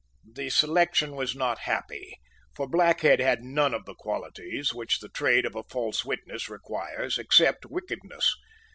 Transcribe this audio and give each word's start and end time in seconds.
The 0.33 0.49
selection 0.49 1.15
was 1.15 1.35
not 1.35 1.59
happy; 1.59 2.17
for 2.55 2.67
Blackhead 2.67 3.19
had 3.19 3.43
none 3.43 3.71
of 3.75 3.85
the 3.85 3.93
qualities 3.93 4.73
which 4.73 4.97
the 4.99 5.09
trade 5.09 5.45
of 5.45 5.55
a 5.55 5.61
false 5.61 6.03
witness 6.03 6.49
requires 6.49 7.19
except 7.19 7.67
wickedness. 7.67 8.33